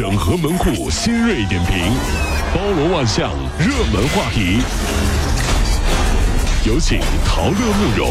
[0.00, 1.92] 整合门户新锐点评，
[2.54, 4.62] 包罗万象，热门话题。
[6.64, 8.10] 有请陶乐慕容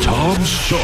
[0.00, 0.76] 长寿。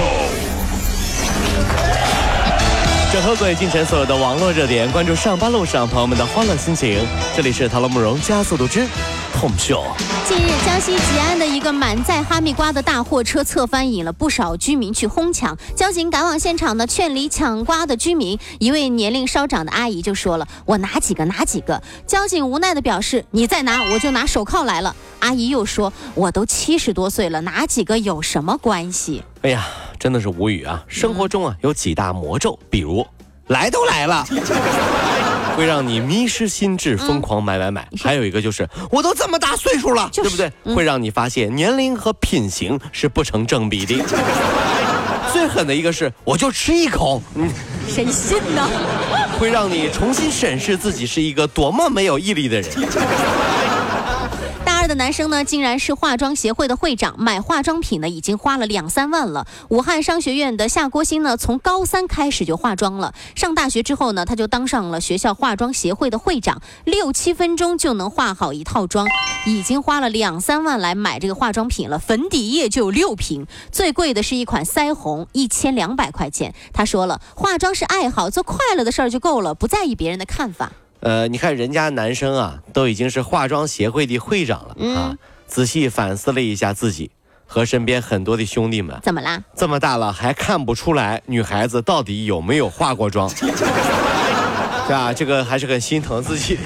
[3.13, 7.07] 整合鬼进城所有的网络热点，关注上班路上朋友们的欢乐心情。
[7.37, 8.85] 这里是陶乐慕容加速度之
[9.33, 9.85] Tom Show。
[10.27, 15.57] 近日，江西吉安的一个满载哈密瓜的大货车侧翻，引了不少居民去哄抢。
[15.75, 18.39] 交警赶往现场呢，劝离抢瓜的居民。
[18.61, 29.67] 一位年龄稍长的阿姨就说了：“我拿几个拿几个。”交警无奈地表示：“你再拿，我就拿手铐来了。”阿姨又说：“我都七十多岁了，拿几个有什么关系？”哎呀，
[29.99, 30.85] 真的是无语啊！
[30.87, 33.05] 生活中啊，有几大魔咒，比如
[33.49, 34.25] 来都来了。
[35.57, 37.87] 会让你迷失心智，疯狂买买买。
[38.03, 40.51] 还有一个就是，我都这么大岁数了，对不对？
[40.75, 44.03] 会让你发现年龄和品行是不成正比的。
[45.33, 47.49] 最狠的一个是，我就吃一口，嗯，
[47.89, 48.69] 谁信呢？
[49.39, 52.71] 会让你重新审视自己是一个多么没有毅力的人。
[54.93, 59.47] 的男生呢，竟然是化妆协会的会长，买化妆品呢已经花了两三万了。
[59.71, 69.09] 武汉商学院的夏国新呢，从高三开始就化妆了，上大学之后呢，他就当上了学校化妆协会的会长，六七分钟就能化好一套妆，
[69.47, 71.99] 已经花了两三万来买这个化妆品了。
[71.99, 76.55] 粉底液就有六瓶，最贵的是一款腮红，一千两百块钱。
[76.75, 80.73] 他说了，化妆是爱好，做快乐的事儿就够了，不在意别人的看法。
[81.03, 85.17] 呃，你看人家男生啊，都已经是化妆协会的会长了啊。
[85.47, 87.11] 仔细反思了一下自己
[87.45, 89.43] 和身边很多的兄弟们，怎么啦？
[89.57, 95.13] 这么大了还看不出来女孩子到底有没有化过妆， 对吧？
[95.13, 96.63] 这个还是很心疼自己的。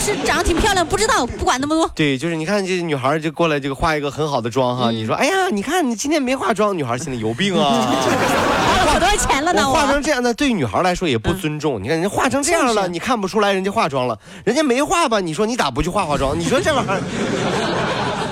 [0.00, 1.90] 是长得挺漂亮，不知道不管那么多。
[1.92, 7.84] 对，就是你看这女孩就过来这个化一个很好的妆哈，你说哎呀，你看你今天没化妆，女孩心里有病啊，
[8.92, 9.68] 可多钱了呢。
[9.68, 11.82] 我化成这样的对女孩来说也不尊重。
[11.82, 15.20] 你看人家化成这样了，你看不出来人家化妆了，人家没化吧？
[15.20, 16.38] 你说你咋不去化化妆？
[16.38, 17.00] 你说这玩意儿。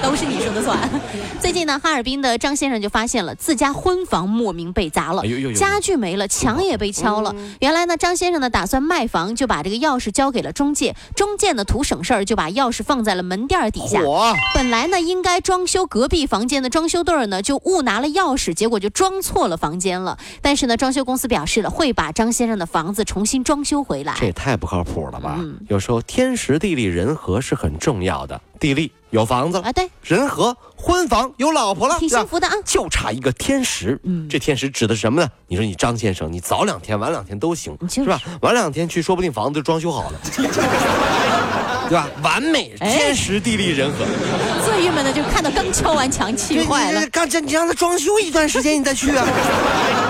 [0.07, 0.79] 都是你说的算。
[1.41, 5.23] 最近呢，哈尔滨的张先生就发现了自家婚房莫名被砸了，
[5.53, 7.35] 家具没了，墙也被敲了。
[7.61, 14.01] 原来呢，张先生呢打算卖房，就把这个钥匙交给了中介，中介呢图省事儿，就把钥匙放在了门垫底下。
[14.55, 20.17] 本来呢应该装修隔壁房间的装修队儿呢就误拿了钥匙，结果就装错了房间了。
[20.41, 24.15] 但是呢，装修公司表示了会把张先生的房子重新装修回来。
[24.17, 25.41] 这也太不靠谱了吧！
[25.69, 28.41] 有时候天时地利人和是很重要的。
[28.59, 33.99] 地利有房子了啊，对，人和婚房有老婆了，挺幸福的啊，就差一个天时。
[34.05, 35.29] 嗯，这天时指的是什么呢？
[35.47, 38.21] 你说你张先生，你早两天晚两天都行，是吧？
[38.41, 40.21] 晚两天去，说不定房子就装修好了，
[41.89, 42.09] 对吧？
[42.23, 44.05] 完美，天时地利人和。
[44.67, 47.07] 最郁闷的就是看到刚敲完墙，气坏了。
[47.11, 49.25] 刚这你让他装修一段时间，你再去啊，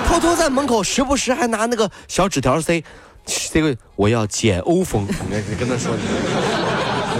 [0.07, 2.83] 偷偷在门口，时不时还拿那个小纸条塞，
[3.53, 5.91] 这个我要简欧风， 你跟他说。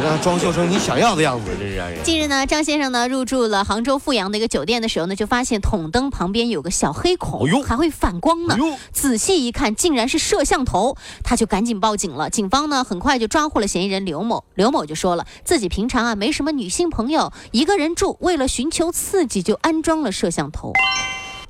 [0.03, 2.03] 让装修成你想要的样子，这是让人。
[2.03, 8.57] 近日呢，张先生呢入住了杭州富阳的一个酒店的时候呢，就发现筒灯旁边有个小黑孔，还会反光呢。
[8.91, 12.29] 仔细一看，竟然是摄像头，他就赶紧报警了。
[12.29, 14.43] 警方呢很快就抓获了嫌疑人刘某。
[14.55, 20.73] 刘某就说了，自己平常啊没什么女性朋友，一个人住，为了寻求刺激就安装了摄像头。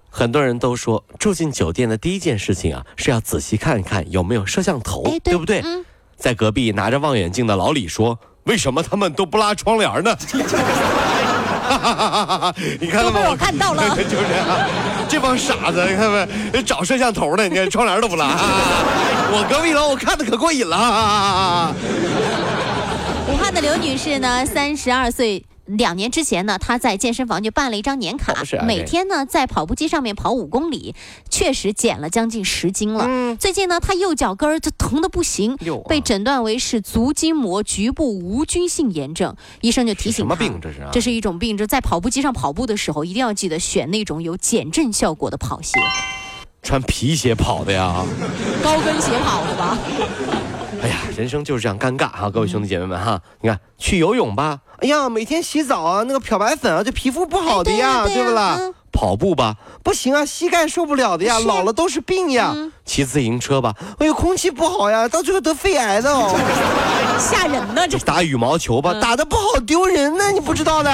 [0.10, 5.64] 很多人都说，住进酒店的第一件事情啊是要仔细看一看有没有摄像头，对不对？
[6.16, 8.20] 在隔壁拿着望远镜的老李说。
[8.48, 10.18] 为什么他们都不拉窗帘呢？
[12.80, 13.20] 你看到没？
[13.28, 14.26] 我看到了， 就是
[15.10, 16.26] 这帮傻子，你看没？
[16.64, 18.28] 找摄像头呢，你看窗帘都不拉。
[19.30, 21.74] 我隔壁楼我看的可过瘾了。
[23.30, 25.44] 武汉的刘女士呢，三十二岁。
[25.68, 28.34] 两年之前呢，他在健身房就办了一张年卡，
[28.66, 30.96] 每天呢在跑步机上面跑五公里，
[31.30, 33.36] 确实减了将近十斤了。
[33.38, 35.58] 最近呢，他右脚跟儿就疼的不行，
[35.88, 39.36] 被诊断为是足筋膜局部无菌性炎症。
[39.62, 40.88] 医生就提醒他，什么病这是？
[40.92, 45.80] 这是一种病，就在跑步机上跑步的时候，一定要记得选那种有减震效果的跑鞋，
[46.64, 48.06] 穿皮鞋跑的呀，
[48.64, 49.78] 高跟鞋跑的吧。
[50.82, 58.60] 哎呀，人生就是这样尴尬哈，各位兄弟姐妹们哈，你看去游泳吧，哎呀，每天洗澡啊，那个漂白粉啊，对皮肤不好的呀，对不啦？
[58.92, 62.56] 跑步吧，不行啊，膝盖受不了的呀，老了都是病呀。
[62.86, 66.36] 骑自行车吧，哎呦，空气不好呀，到最后得肺癌的哦，
[67.20, 67.98] 吓人呢这。
[68.00, 70.92] 打羽毛球吧，打的不好丢人呢，你不知道的，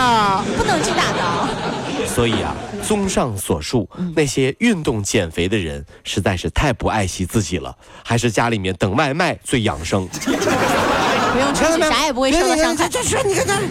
[0.58, 1.83] 不能去打的。
[2.14, 2.56] 所以啊。
[2.84, 7.74] 综上所述，那些运动减肥的人实在是太不爱惜自己了，
[8.04, 10.06] 还是家里面等外卖最养生。
[10.08, 12.90] 不用出去， 啥也不会受到伤害。
[12.90, 13.62] 这这，你看看。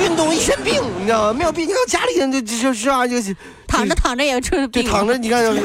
[0.00, 1.32] 运动一身病，你知道吗？
[1.32, 3.16] 没有病，你看家里人就就是啊，就
[3.66, 4.90] 躺着躺着也出对病了。
[4.90, 5.62] 躺着，你看没没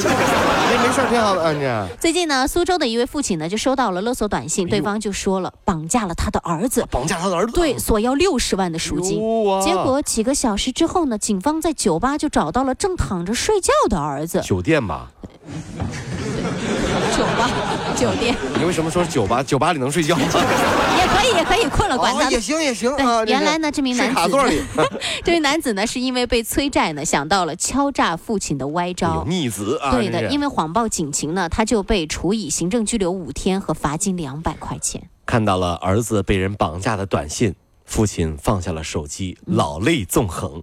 [0.93, 9.19] 事挺好的啊，你最近呢，苏州的一位父亲呢就收到了勒索短信，对方就说了绑架了他的儿子，绑架他的儿子，对，索要六十万的赎金。
[9.61, 14.41] 结果几个小时之后呢，警方在酒吧就找到了正躺着睡觉的儿子。
[14.41, 15.11] 酒店吧？
[17.97, 19.41] 酒店你为什么说是酒吧？
[19.41, 20.23] 酒吧里能睡觉吗？
[20.99, 22.39] 也可以，也可以，困了管他也。
[22.39, 23.23] 行也行啊。
[23.25, 24.61] 原来呢，这名男子卡子座里，
[25.25, 29.25] 这位男子呢，是因为被催债呢，想到了敲诈父亲的歪有招。
[29.27, 29.91] 逆子啊！
[29.91, 35.09] 对的，因为为谎报警情呢，他就被处以行政拘留五天和罚金两百块钱。
[35.25, 37.55] 看到了儿子被人绑架的短信，
[37.85, 40.61] 父亲放下了手机，老泪纵横。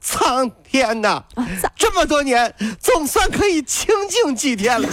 [0.00, 1.24] 苍天呐！
[1.76, 4.88] 这么多年，总算可以清静几天了。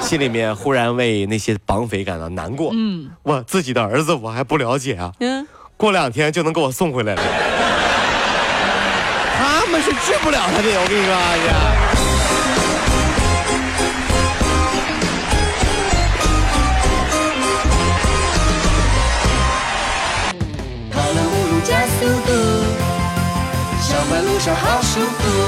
[0.00, 2.70] 心里面忽然为那些绑匪感到难过。
[2.74, 5.46] 嗯我自己的儿子我还不了解啊，嗯，
[5.76, 7.22] 过两天就能给我送回来了。
[9.38, 11.52] 他们是治不了他的，我跟你说，哎呀。
[20.90, 22.32] 跑了五路加速度，
[23.82, 25.47] 上班路上好舒服。